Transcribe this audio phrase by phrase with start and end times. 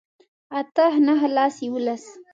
[0.59, 2.05] اتۀ نهه لس يوولس